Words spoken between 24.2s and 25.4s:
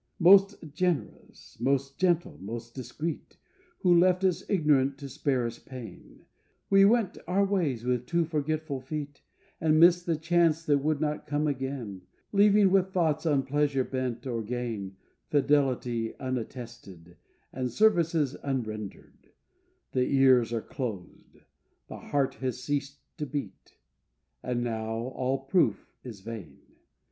And now all